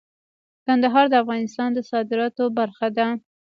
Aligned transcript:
کندهار 0.65 1.05
د 1.09 1.13
افغانستان 1.23 1.69
د 1.73 1.79
صادراتو 1.91 2.43
برخه 2.57 2.87
ده. 2.97 3.07